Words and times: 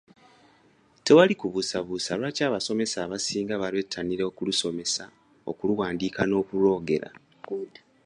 Tewali 1.05 1.33
kubuusabuusa 1.39 2.11
lwaki 2.19 2.41
abasomesa 2.49 2.97
abasinga 3.05 3.53
balwettanira 3.61 4.23
okulusomesa, 4.31 5.03
okuluwandiika 5.49 6.21
n'okulwogera. 6.25 7.09